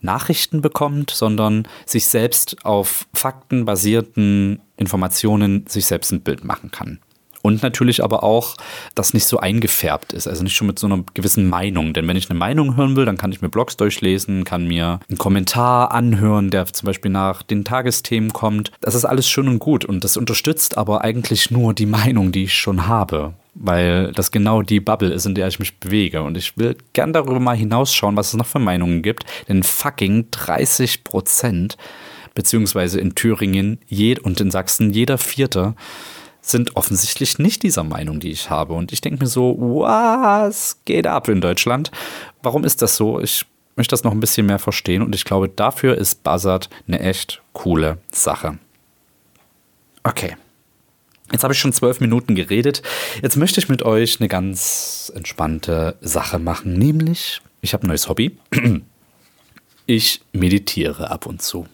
Nachrichten 0.00 0.60
bekommt, 0.60 1.10
sondern 1.10 1.66
sich 1.86 2.06
selbst 2.06 2.64
auf 2.64 3.06
faktenbasierten 3.14 4.60
Informationen 4.76 5.66
sich 5.66 5.86
selbst 5.86 6.12
ein 6.12 6.20
Bild 6.20 6.44
machen 6.44 6.70
kann. 6.70 7.00
Und 7.48 7.62
natürlich 7.62 8.04
aber 8.04 8.22
auch, 8.22 8.56
dass 8.94 9.14
nicht 9.14 9.26
so 9.26 9.38
eingefärbt 9.38 10.12
ist, 10.12 10.28
also 10.28 10.42
nicht 10.42 10.54
schon 10.54 10.66
mit 10.66 10.78
so 10.78 10.86
einer 10.86 11.02
gewissen 11.14 11.48
Meinung. 11.48 11.94
Denn 11.94 12.06
wenn 12.06 12.16
ich 12.16 12.28
eine 12.28 12.38
Meinung 12.38 12.76
hören 12.76 12.94
will, 12.94 13.06
dann 13.06 13.16
kann 13.16 13.32
ich 13.32 13.40
mir 13.40 13.48
Blogs 13.48 13.78
durchlesen, 13.78 14.44
kann 14.44 14.66
mir 14.66 15.00
einen 15.08 15.16
Kommentar 15.16 15.92
anhören, 15.92 16.50
der 16.50 16.66
zum 16.66 16.84
Beispiel 16.84 17.10
nach 17.10 17.42
den 17.42 17.64
Tagesthemen 17.64 18.34
kommt. 18.34 18.70
Das 18.82 18.94
ist 18.94 19.06
alles 19.06 19.26
schön 19.30 19.48
und 19.48 19.60
gut 19.60 19.86
und 19.86 20.04
das 20.04 20.18
unterstützt 20.18 20.76
aber 20.76 21.02
eigentlich 21.04 21.50
nur 21.50 21.72
die 21.72 21.86
Meinung, 21.86 22.32
die 22.32 22.44
ich 22.44 22.54
schon 22.54 22.86
habe 22.86 23.32
weil 23.60 24.12
das 24.12 24.30
genau 24.30 24.62
die 24.62 24.78
Bubble 24.78 25.10
ist, 25.10 25.26
in 25.26 25.34
der 25.34 25.48
ich 25.48 25.58
mich 25.58 25.80
bewege. 25.80 26.22
Und 26.22 26.36
ich 26.36 26.56
will 26.56 26.76
gern 26.92 27.12
darüber 27.12 27.40
mal 27.40 27.56
hinausschauen, 27.56 28.14
was 28.14 28.28
es 28.28 28.34
noch 28.34 28.46
für 28.46 28.60
Meinungen 28.60 29.02
gibt. 29.02 29.24
Denn 29.48 29.64
fucking 29.64 30.26
30 30.30 31.02
Prozent, 31.02 31.76
beziehungsweise 32.34 33.00
in 33.00 33.16
Thüringen 33.16 33.80
und 34.22 34.40
in 34.40 34.52
Sachsen 34.52 34.90
jeder 34.92 35.18
Vierte, 35.18 35.74
sind 36.40 36.76
offensichtlich 36.76 37.38
nicht 37.38 37.62
dieser 37.62 37.84
Meinung, 37.84 38.20
die 38.20 38.30
ich 38.30 38.50
habe. 38.50 38.74
Und 38.74 38.92
ich 38.92 39.00
denke 39.00 39.24
mir 39.24 39.28
so, 39.28 39.56
was 39.58 40.78
geht 40.84 41.06
ab 41.06 41.28
in 41.28 41.40
Deutschland? 41.40 41.90
Warum 42.42 42.64
ist 42.64 42.82
das 42.82 42.96
so? 42.96 43.20
Ich 43.20 43.44
möchte 43.76 43.92
das 43.92 44.04
noch 44.04 44.12
ein 44.12 44.20
bisschen 44.20 44.46
mehr 44.46 44.58
verstehen 44.58 45.02
und 45.02 45.14
ich 45.14 45.24
glaube, 45.24 45.48
dafür 45.48 45.96
ist 45.96 46.24
Buzzard 46.24 46.68
eine 46.86 47.00
echt 47.00 47.42
coole 47.52 47.98
Sache. 48.10 48.58
Okay. 50.02 50.36
Jetzt 51.30 51.44
habe 51.44 51.52
ich 51.52 51.60
schon 51.60 51.74
zwölf 51.74 52.00
Minuten 52.00 52.34
geredet. 52.34 52.82
Jetzt 53.22 53.36
möchte 53.36 53.60
ich 53.60 53.68
mit 53.68 53.82
euch 53.82 54.18
eine 54.18 54.28
ganz 54.28 55.12
entspannte 55.14 55.96
Sache 56.00 56.38
machen, 56.38 56.72
nämlich 56.78 57.42
ich 57.60 57.74
habe 57.74 57.86
ein 57.86 57.88
neues 57.88 58.08
Hobby. 58.08 58.38
Ich 59.86 60.20
meditiere 60.32 61.10
ab 61.10 61.26
und 61.26 61.42
zu. 61.42 61.66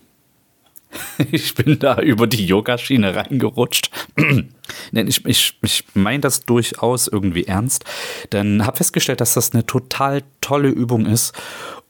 Ich 1.30 1.54
bin 1.54 1.78
da 1.78 2.00
über 2.00 2.26
die 2.26 2.46
Yogaschiene 2.46 3.14
reingerutscht. 3.14 3.90
ich 4.92 5.24
ich, 5.26 5.58
ich 5.62 5.84
meine 5.94 6.20
das 6.20 6.44
durchaus 6.44 7.08
irgendwie 7.08 7.44
ernst, 7.44 7.84
denn 8.32 8.66
habe 8.66 8.76
festgestellt, 8.76 9.20
dass 9.20 9.34
das 9.34 9.52
eine 9.52 9.66
total 9.66 10.22
tolle 10.40 10.68
Übung 10.68 11.06
ist, 11.06 11.32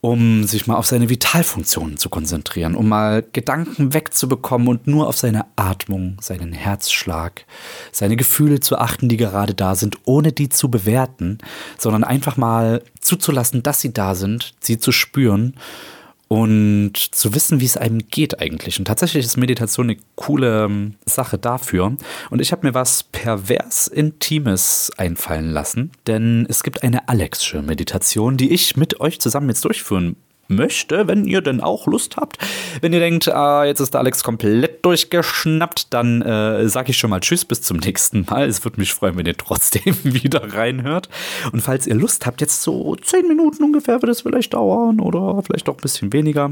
um 0.00 0.44
sich 0.44 0.66
mal 0.66 0.76
auf 0.76 0.87
seine 0.87 1.08
Vitalfunktionen 1.08 1.96
zu 1.96 2.11
konzentrieren, 2.11 2.75
um 2.75 2.88
mal 2.88 3.25
Gedanken 3.32 3.94
wegzubekommen 3.94 4.68
und 4.68 4.87
nur 4.87 5.08
auf 5.08 5.16
seine 5.16 5.46
Atmung, 5.56 6.18
seinen 6.20 6.52
Herzschlag, 6.52 7.46
seine 7.90 8.16
Gefühle 8.16 8.61
zu 8.61 8.76
achten, 8.76 9.08
die 9.08 9.16
gerade 9.16 9.54
da 9.54 9.75
sind, 9.75 9.96
ohne 10.04 10.32
die 10.32 10.50
zu 10.50 10.70
bewerten, 10.70 11.38
sondern 11.78 12.04
einfach 12.04 12.37
mal 12.37 12.82
zuzulassen, 13.00 13.62
dass 13.62 13.80
sie 13.80 13.94
da 13.94 14.14
sind, 14.14 14.52
sie 14.61 14.78
zu 14.78 14.92
spüren 14.92 15.54
und 16.28 16.93
zu 16.97 17.35
wissen, 17.35 17.61
wie 17.61 17.66
es 17.66 17.76
einem 17.76 17.99
geht 18.11 18.40
eigentlich. 18.40 18.78
Und 18.78 18.87
tatsächlich 18.87 19.25
ist 19.25 19.37
Meditation 19.37 19.90
eine 19.90 19.99
coole 20.16 20.64
ähm, 20.64 20.95
Sache 21.04 21.38
dafür. 21.38 21.97
Und 22.31 22.40
ich 22.40 22.52
habe 22.52 22.66
mir 22.66 22.75
was 22.75 23.02
pervers 23.02 23.87
Intimes 23.87 24.90
einfallen 24.97 25.50
lassen, 25.50 25.93
denn 26.07 26.47
es 26.49 26.62
gibt 26.62 26.83
eine 26.83 27.09
Alexsche 27.09 27.62
Meditation, 27.62 28.37
die 28.37 28.52
ich 28.52 28.76
mit 28.76 29.00
euch 29.00 29.21
zusammen 29.21 29.49
jetzt 29.49 29.64
durchführen 29.64 30.16
möchte, 30.48 31.08
wenn 31.08 31.24
ihr 31.24 31.40
denn 31.40 31.60
auch 31.60 31.86
Lust 31.86 32.16
habt. 32.16 32.38
Wenn 32.80 32.92
ihr 32.92 33.00
denkt, 33.00 33.28
ah, 33.28 33.64
jetzt 33.64 33.80
ist 33.80 33.94
der 33.94 34.00
Alex 34.00 34.22
komplett 34.22 34.84
durchgeschnappt, 34.84 35.92
dann 35.92 36.22
äh, 36.22 36.68
sage 36.68 36.90
ich 36.90 36.98
schon 36.98 37.10
mal 37.10 37.20
Tschüss, 37.20 37.44
bis 37.44 37.62
zum 37.62 37.78
nächsten 37.78 38.26
Mal. 38.28 38.48
Es 38.48 38.64
würde 38.64 38.80
mich 38.80 38.94
freuen, 38.94 39.16
wenn 39.16 39.26
ihr 39.26 39.36
trotzdem 39.36 39.96
wieder 40.04 40.54
reinhört. 40.54 41.08
Und 41.52 41.60
falls 41.60 41.86
ihr 41.86 41.94
Lust 41.94 42.26
habt, 42.26 42.40
jetzt 42.40 42.62
so 42.62 42.96
zehn 42.96 43.26
Minuten 43.28 43.64
ungefähr 43.64 44.02
wird 44.02 44.10
es 44.10 44.22
vielleicht 44.22 44.54
dauern 44.54 45.00
oder 45.00 45.42
vielleicht 45.42 45.68
auch 45.68 45.74
ein 45.74 45.82
bisschen 45.82 46.12
weniger, 46.12 46.50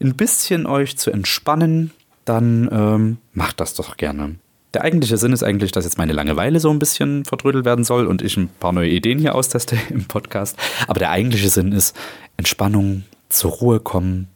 ein 0.00 0.14
bisschen 0.14 0.66
euch 0.66 0.96
zu 0.96 1.10
entspannen, 1.10 1.92
dann 2.24 2.68
ähm, 2.72 3.18
macht 3.32 3.60
das 3.60 3.74
doch 3.74 3.96
gerne. 3.96 4.36
Der 4.74 4.82
eigentliche 4.82 5.18
Sinn 5.18 5.34
ist 5.34 5.42
eigentlich, 5.42 5.70
dass 5.72 5.84
jetzt 5.84 5.98
meine 5.98 6.14
Langeweile 6.14 6.58
so 6.58 6.70
ein 6.70 6.78
bisschen 6.78 7.26
verdrödelt 7.26 7.66
werden 7.66 7.84
soll 7.84 8.06
und 8.06 8.22
ich 8.22 8.38
ein 8.38 8.48
paar 8.48 8.72
neue 8.72 8.88
Ideen 8.88 9.18
hier 9.18 9.34
austeste 9.34 9.76
im 9.90 10.06
Podcast. 10.06 10.56
Aber 10.88 10.98
der 10.98 11.10
eigentliche 11.10 11.50
Sinn 11.50 11.72
ist 11.72 11.94
Entspannung, 12.36 13.04
zur 13.32 13.50
Ruhe 13.50 13.80
kommen. 13.80 14.28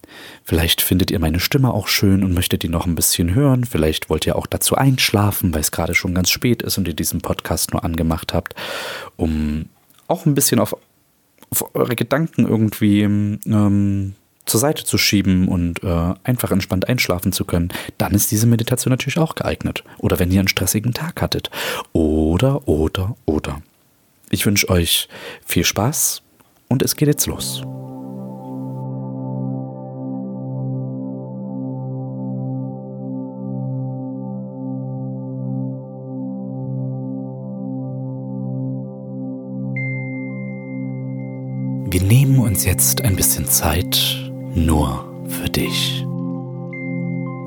Vielleicht 0.43 0.81
findet 0.81 1.11
ihr 1.11 1.19
meine 1.19 1.41
Stimme 1.41 1.73
auch 1.73 1.89
schön 1.89 2.25
und 2.25 2.33
möchtet 2.33 2.63
die 2.63 2.69
noch 2.69 2.87
ein 2.87 2.95
bisschen 2.95 3.35
hören. 3.35 3.65
Vielleicht 3.65 4.11
wollt 4.11 4.27
ihr 4.27 4.37
auch 4.37 4.47
dazu 4.47 4.75
einschlafen, 4.75 5.55
weil 5.55 5.61
es 5.61 5.73
gerade 5.73 5.95
schon 5.95 6.15
ganz 6.15 6.31
spät 6.31 6.63
ist 6.63 6.79
und 6.79 6.89
ihr 6.89 6.95
diesen 6.95 7.21
Podcast 7.21 7.73
nur 7.73 7.85
angemacht 7.85 8.33
habt, 8.33 8.55
um 9.17 9.67
auch 10.09 10.27
ein 10.27 10.35
bisschen 10.35 10.61
auf, 10.61 10.77
auf 11.51 11.75
eure 11.75 11.97
Gedanken 11.97 12.47
irgendwie 12.47 13.03
ähm, 13.03 14.15
zur 14.47 14.61
Seite 14.61 14.85
zu 14.85 14.97
schieben 14.97 15.49
und 15.49 15.83
äh, 15.83 16.15
einfach 16.23 16.53
entspannt 16.53 16.89
einschlafen 16.89 17.33
zu 17.33 17.45
können, 17.45 17.73
dann 17.99 18.15
ist 18.15 18.31
diese 18.31 18.47
Meditation 18.47 18.93
natürlich 18.93 19.19
auch 19.19 19.35
geeignet. 19.35 19.83
Oder 19.99 20.19
wenn 20.19 20.31
ihr 20.31 20.39
einen 20.39 20.49
stressigen 20.49 20.95
Tag 20.95 21.21
hattet. 21.21 21.51
Oder, 21.93 22.67
oder, 22.69 23.17
oder. 23.27 23.61
Ich 24.31 24.47
wünsche 24.47 24.69
euch 24.69 25.09
viel 25.45 25.65
Spaß 25.65 26.23
und 26.69 26.83
es 26.83 26.97
geht 26.97 27.09
jetzt 27.09 27.27
los. 27.27 27.63
Wir 41.89 42.03
nehmen 42.03 42.41
uns 42.41 42.65
jetzt 42.65 43.05
ein 43.05 43.15
bisschen 43.15 43.47
Zeit 43.47 43.97
nur 44.57 45.05
für 45.29 45.49
dich. 45.49 46.05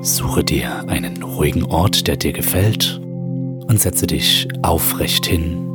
Suche 0.00 0.42
dir 0.42 0.88
einen 0.88 1.22
ruhigen 1.22 1.64
Ort, 1.64 2.06
der 2.06 2.16
dir 2.16 2.32
gefällt 2.32 2.98
und 3.02 3.78
setze 3.78 4.06
dich 4.06 4.48
aufrecht 4.62 5.26
hin. 5.26 5.66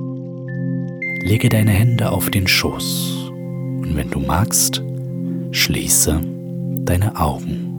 Lege 1.22 1.50
deine 1.50 1.70
Hände 1.70 2.12
auf 2.12 2.32
den 2.32 2.48
Schoß 2.48 3.30
und 3.82 3.96
wenn 3.96 4.10
du 4.10 4.20
magst, 4.20 4.82
schließe 5.52 6.20
deine 6.80 7.16
Augen. 7.20 7.72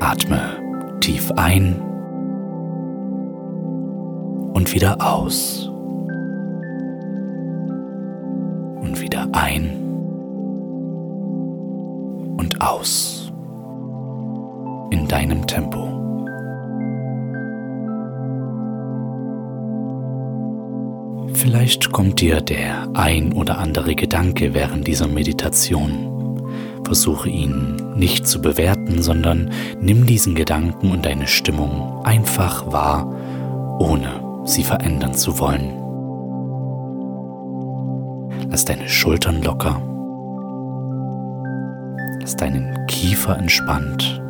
Atme 0.00 0.40
tief 0.98 1.30
ein 1.36 1.80
und 4.54 4.74
wieder 4.74 4.96
aus. 5.00 5.67
Aus 12.60 13.32
in 14.90 15.06
deinem 15.08 15.46
Tempo. 15.46 15.88
Vielleicht 21.34 21.92
kommt 21.92 22.20
dir 22.20 22.40
der 22.40 22.88
ein 22.94 23.32
oder 23.32 23.58
andere 23.58 23.94
Gedanke 23.94 24.54
während 24.54 24.86
dieser 24.86 25.06
Meditation. 25.06 26.42
Versuche 26.84 27.28
ihn 27.28 27.76
nicht 27.96 28.26
zu 28.26 28.40
bewerten, 28.40 29.02
sondern 29.02 29.50
nimm 29.80 30.06
diesen 30.06 30.34
Gedanken 30.34 30.90
und 30.90 31.04
deine 31.04 31.26
Stimmung 31.26 32.04
einfach 32.04 32.72
wahr, 32.72 33.14
ohne 33.78 34.42
sie 34.44 34.64
verändern 34.64 35.14
zu 35.14 35.38
wollen. 35.38 35.74
Lass 38.50 38.64
deine 38.64 38.88
Schultern 38.88 39.42
locker 39.42 39.80
dass 42.28 42.36
deinen 42.36 42.86
Kiefer 42.88 43.38
entspannt. 43.38 44.20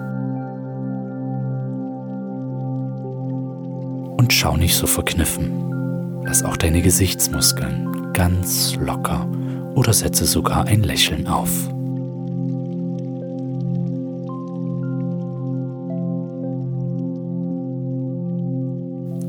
Und 4.16 4.32
schau 4.32 4.56
nicht 4.56 4.76
so 4.76 4.86
verkniffen. 4.86 6.22
Lass 6.24 6.44
auch 6.44 6.56
deine 6.56 6.80
Gesichtsmuskeln 6.80 8.12
ganz 8.12 8.76
locker 8.76 9.26
oder 9.74 9.92
setze 9.92 10.26
sogar 10.26 10.66
ein 10.66 10.84
Lächeln 10.84 11.26
auf. 11.26 11.50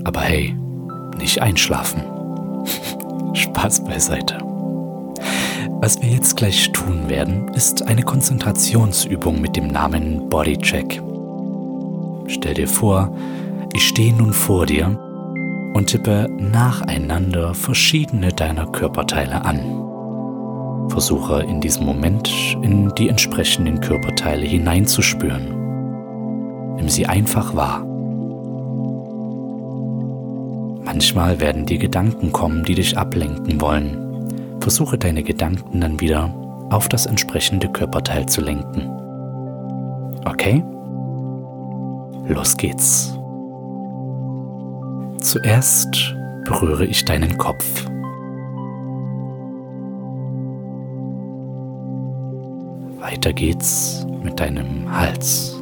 Aber 0.03 0.21
hey, 0.21 0.55
nicht 1.17 1.41
einschlafen. 1.41 2.03
Spaß 3.33 3.83
beiseite. 3.85 4.48
Was 5.81 6.01
wir 6.01 6.09
jetzt 6.09 6.35
gleich 6.35 6.73
tun 6.73 7.07
werden, 7.07 7.47
ist 7.53 7.87
eine 7.87 8.03
Konzentrationsübung 8.03 9.39
mit 9.39 9.55
dem 9.55 9.67
Namen 9.67 10.27
Bodycheck. 10.27 11.01
Stell 12.27 12.53
dir 12.53 12.67
vor, 12.67 13.15
ich 13.71 13.87
stehe 13.87 14.13
nun 14.13 14.33
vor 14.33 14.65
dir 14.65 14.87
und 15.73 15.87
tippe 15.87 16.27
nacheinander 16.37 17.53
verschiedene 17.53 18.33
deiner 18.33 18.65
Körperteile 18.65 19.45
an. 19.45 19.61
Versuche 20.89 21.43
in 21.43 21.61
diesem 21.61 21.85
Moment 21.85 22.29
in 22.61 22.93
die 22.95 23.07
entsprechenden 23.07 23.79
Körperteile 23.79 24.45
hineinzuspüren. 24.45 26.75
Nimm 26.75 26.89
sie 26.89 27.05
einfach 27.05 27.55
wahr. 27.55 27.85
Manchmal 30.83 31.39
werden 31.39 31.65
dir 31.65 31.77
Gedanken 31.77 32.33
kommen, 32.33 32.65
die 32.65 32.75
dich 32.75 32.97
ablenken 32.97 33.61
wollen. 33.61 34.08
Versuche 34.59 34.97
deine 34.97 35.23
Gedanken 35.23 35.81
dann 35.81 35.99
wieder 35.99 36.33
auf 36.69 36.89
das 36.89 37.05
entsprechende 37.05 37.69
Körperteil 37.69 38.25
zu 38.27 38.41
lenken. 38.41 38.89
Okay? 40.25 40.63
Los 42.27 42.55
geht's. 42.57 43.17
Zuerst 45.21 46.15
berühre 46.45 46.85
ich 46.85 47.03
deinen 47.05 47.37
Kopf. 47.37 47.85
Weiter 52.99 53.33
geht's 53.33 54.05
mit 54.23 54.39
deinem 54.39 54.91
Hals. 54.91 55.55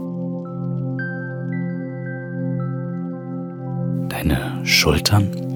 Deine 4.10 4.60
Schultern. 4.64 5.47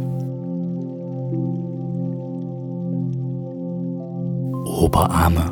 Oberarme. 4.82 5.46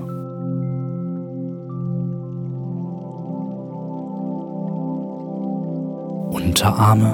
Unterarme. 6.31 7.13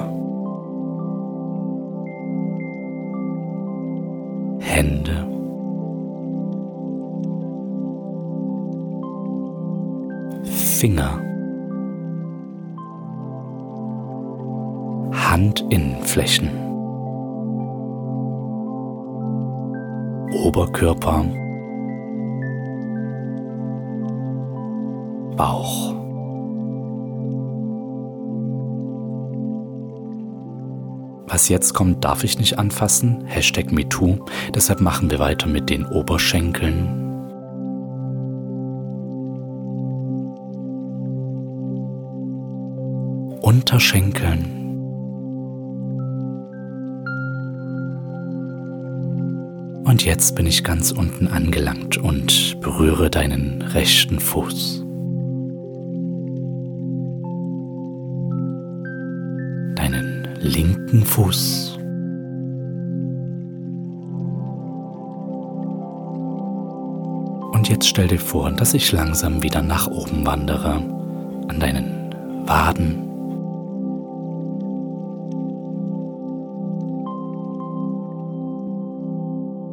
Hände. 4.60 5.26
Finger. 10.44 11.20
Handinnenflächen. 15.12 16.48
Oberkörper. 20.46 21.45
Bauch. 25.36 25.94
Was 31.28 31.48
jetzt 31.50 31.74
kommt, 31.74 32.04
darf 32.04 32.24
ich 32.24 32.38
nicht 32.38 32.58
anfassen. 32.58 33.26
Hashtag 33.26 33.72
MeToo. 33.72 34.24
Deshalb 34.54 34.80
machen 34.80 35.10
wir 35.10 35.18
weiter 35.18 35.48
mit 35.48 35.68
den 35.68 35.84
Oberschenkeln. 35.84 37.02
Unterschenkeln. 43.42 44.56
Und 49.84 50.04
jetzt 50.04 50.34
bin 50.36 50.46
ich 50.46 50.64
ganz 50.64 50.90
unten 50.90 51.28
angelangt 51.28 51.96
und 51.98 52.60
berühre 52.60 53.10
deinen 53.10 53.62
rechten 53.62 54.20
Fuß. 54.20 54.85
Linken 60.46 61.04
Fuß. 61.04 61.78
Und 67.52 67.68
jetzt 67.68 67.88
stell 67.88 68.08
dir 68.08 68.18
vor, 68.18 68.50
dass 68.52 68.74
ich 68.74 68.92
langsam 68.92 69.42
wieder 69.42 69.62
nach 69.62 69.88
oben 69.88 70.24
wandere, 70.24 70.74
an 71.48 71.58
deinen 71.58 72.14
Waden, 72.46 73.02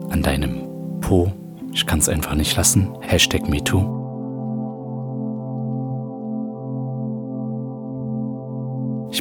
an 0.10 0.22
deinem 0.22 1.00
Po. 1.02 1.32
Ich 1.74 1.86
kann 1.86 2.00
es 2.00 2.10
einfach 2.10 2.36
nicht 2.36 2.56
lassen. 2.56 2.90
Hashtag 3.02 3.48
MeToo. 3.48 4.03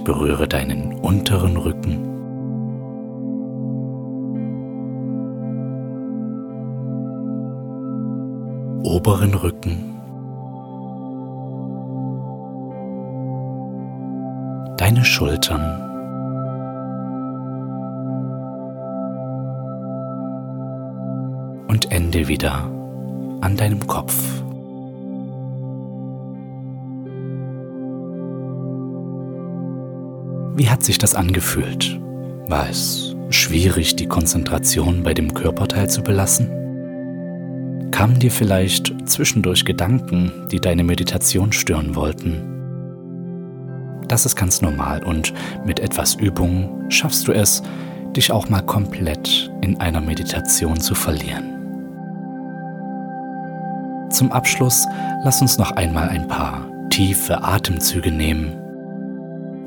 Berühre 0.05 0.49
deinen 0.49 0.95
unteren 1.01 1.57
Rücken. 1.57 2.09
Oberen 8.85 9.35
Rücken. 9.35 9.97
Deine 14.77 15.05
Schultern. 15.05 15.93
und 21.73 21.91
Ende 21.91 22.29
wieder 22.29 22.71
an 23.41 23.57
deinem 23.57 23.87
Kopf. 23.87 24.42
Wie 30.55 30.69
hat 30.69 30.83
sich 30.85 30.99
das 30.99 31.15
angefühlt? 31.15 31.99
War 32.47 32.69
es 32.69 33.17
schwierig, 33.31 33.97
die 33.97 34.07
Konzentration 34.07 35.03
bei 35.03 35.15
dem 35.15 35.33
Körperteil 35.33 35.89
zu 35.89 36.03
belassen? 36.03 36.51
Kamen 37.91 38.19
dir 38.19 38.31
vielleicht 38.31 38.95
zwischendurch 39.09 39.65
Gedanken, 39.65 40.31
die 40.51 40.61
deine 40.61 40.85
Meditation 40.85 41.53
stören 41.53 41.95
wollten? 41.95 42.43
Das 44.09 44.27
ist 44.27 44.37
ganz 44.37 44.61
normal 44.61 45.03
und 45.05 45.33
mit 45.65 45.81
etwas 45.81 46.17
Übung 46.17 46.85
schaffst 46.91 47.29
du 47.29 47.33
es, 47.33 47.63
dich 48.15 48.31
auch 48.31 48.51
mal 48.51 48.61
komplett 48.61 49.51
in 49.63 49.81
einer 49.81 50.03
Meditation 50.03 50.79
zu 50.79 50.95
verlieren. 50.95 51.45
Zum 54.11 54.31
Abschluss 54.33 54.87
lass 55.25 55.41
uns 55.41 55.57
noch 55.57 55.71
einmal 55.73 56.11
ein 56.11 56.29
paar 56.29 56.69
tiefe 56.91 57.43
Atemzüge 57.43 58.13
nehmen 58.13 58.62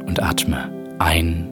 und 0.06 0.22
atme 0.22 0.70
ein. 1.00 1.52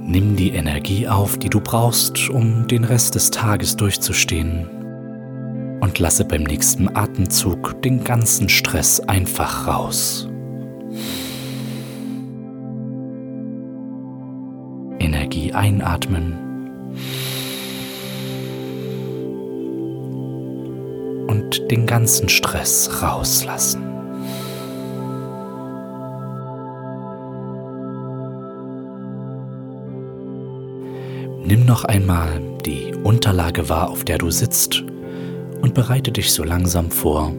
Nimm 0.00 0.36
die 0.36 0.50
Energie 0.50 1.06
auf, 1.06 1.36
die 1.38 1.50
du 1.50 1.60
brauchst, 1.60 2.30
um 2.30 2.66
den 2.66 2.84
Rest 2.84 3.14
des 3.14 3.30
Tages 3.30 3.76
durchzustehen. 3.76 4.66
Und 5.80 5.98
lasse 5.98 6.24
beim 6.24 6.44
nächsten 6.44 6.88
Atemzug 6.96 7.82
den 7.82 8.02
ganzen 8.04 8.48
Stress 8.48 9.00
einfach 9.00 9.66
raus. 9.66 10.28
Energie 14.98 15.52
einatmen 15.52 16.48
und 21.28 21.70
den 21.70 21.86
ganzen 21.86 22.28
Stress 22.28 23.02
rauslassen. 23.02 23.87
Nimm 31.48 31.64
noch 31.64 31.84
einmal 31.84 32.42
die 32.66 32.92
Unterlage 33.04 33.70
wahr, 33.70 33.88
auf 33.88 34.04
der 34.04 34.18
du 34.18 34.30
sitzt 34.30 34.84
und 35.62 35.72
bereite 35.72 36.12
dich 36.12 36.30
so 36.30 36.44
langsam 36.44 36.90
vor, 36.90 37.32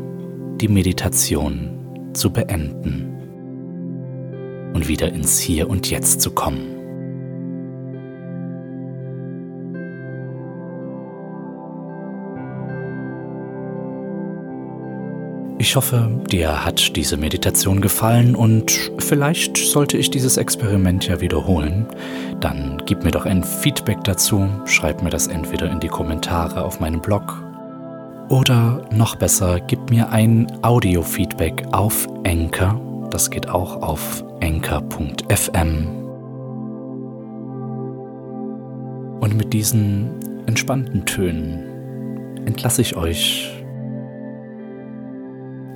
die 0.60 0.68
Meditation 0.68 2.10
zu 2.14 2.34
beenden 2.34 3.14
und 4.74 4.88
wieder 4.88 5.14
ins 5.14 5.38
Hier 5.38 5.70
und 5.70 5.92
Jetzt 5.92 6.22
zu 6.22 6.32
kommen. 6.32 6.79
Ich 15.62 15.76
hoffe, 15.76 16.10
dir 16.32 16.64
hat 16.64 16.96
diese 16.96 17.18
Meditation 17.18 17.82
gefallen 17.82 18.34
und 18.34 18.72
vielleicht 18.98 19.58
sollte 19.58 19.98
ich 19.98 20.10
dieses 20.10 20.38
Experiment 20.38 21.06
ja 21.06 21.20
wiederholen. 21.20 21.86
Dann 22.40 22.82
gib 22.86 23.04
mir 23.04 23.12
doch 23.12 23.26
ein 23.26 23.44
Feedback 23.44 24.02
dazu, 24.06 24.48
schreib 24.64 25.04
mir 25.04 25.10
das 25.10 25.28
entweder 25.28 25.70
in 25.70 25.82
die 25.82 25.90
Kommentare 25.90 26.64
auf 26.64 26.80
meinem 26.80 27.02
Blog 27.02 27.44
oder 28.30 28.88
noch 28.94 29.18
besser, 29.18 29.60
gib 29.60 29.90
mir 29.90 30.10
ein 30.12 30.48
Audio-Feedback 30.62 31.66
auf 31.74 32.08
Anchor 32.26 32.80
Das 33.12 33.30
geht 33.30 33.50
auch 33.50 33.82
auf 33.82 34.24
anchor.fm. 34.42 35.88
Und 39.20 39.36
mit 39.36 39.52
diesen 39.52 40.10
entspannten 40.46 41.06
Tönen 41.06 42.46
entlasse 42.46 42.82
ich 42.82 42.96
euch 42.96 43.59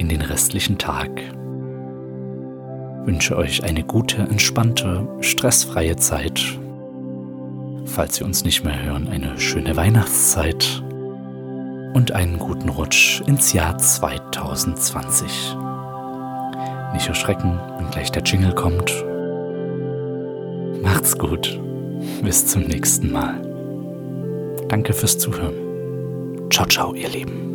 in 0.04 0.10
den 0.10 0.22
restlichen 0.22 0.78
Tag. 0.78 1.10
Wünsche 3.06 3.38
euch 3.38 3.64
eine 3.64 3.84
gute, 3.84 4.18
entspannte, 4.18 5.08
stressfreie 5.22 5.96
Zeit. 5.96 6.42
Falls 7.86 8.20
wir 8.20 8.28
uns 8.28 8.44
nicht 8.44 8.66
mehr 8.66 8.84
hören, 8.84 9.08
eine 9.08 9.40
schöne 9.40 9.78
Weihnachtszeit 9.78 10.84
und 11.94 12.12
einen 12.12 12.38
guten 12.38 12.68
Rutsch 12.68 13.22
ins 13.28 13.54
Jahr 13.54 13.78
2020. 13.78 15.56
Nicht 16.94 17.08
erschrecken, 17.08 17.58
wenn 17.78 17.90
gleich 17.90 18.12
der 18.12 18.24
Jingle 18.24 18.54
kommt. 18.54 18.92
Macht's 20.82 21.18
gut. 21.18 21.60
Bis 22.22 22.46
zum 22.48 22.64
nächsten 22.64 23.10
Mal. 23.10 23.42
Danke 24.68 24.92
fürs 24.92 25.18
Zuhören. 25.18 25.56
Ciao, 26.50 26.68
ciao, 26.68 26.94
ihr 26.94 27.08
Lieben. 27.08 27.53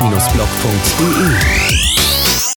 Alex 0.00 1.41